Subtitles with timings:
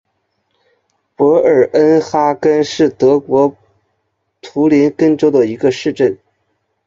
[1.15, 3.55] 博尔恩哈根是德国
[4.41, 6.17] 图林根州的一个市镇。